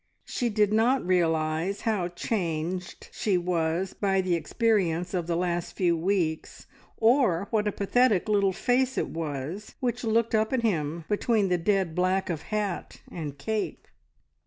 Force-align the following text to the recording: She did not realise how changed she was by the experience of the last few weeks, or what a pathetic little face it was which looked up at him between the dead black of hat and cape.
She 0.25 0.49
did 0.49 0.73
not 0.73 1.05
realise 1.05 1.81
how 1.81 2.07
changed 2.07 3.09
she 3.11 3.37
was 3.37 3.93
by 3.93 4.19
the 4.19 4.33
experience 4.33 5.13
of 5.13 5.27
the 5.27 5.35
last 5.35 5.75
few 5.77 5.95
weeks, 5.95 6.65
or 6.97 7.45
what 7.51 7.67
a 7.67 7.71
pathetic 7.71 8.27
little 8.27 8.51
face 8.51 8.97
it 8.97 9.09
was 9.09 9.75
which 9.79 10.03
looked 10.03 10.33
up 10.33 10.53
at 10.53 10.63
him 10.63 11.05
between 11.07 11.49
the 11.49 11.59
dead 11.59 11.93
black 11.93 12.31
of 12.31 12.41
hat 12.41 12.99
and 13.11 13.37
cape. 13.37 13.87